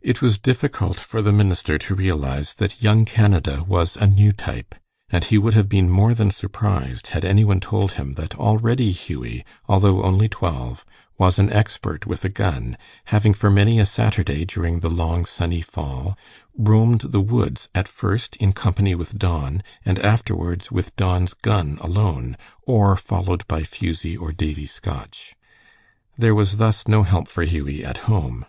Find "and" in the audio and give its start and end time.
5.10-5.22, 19.84-19.98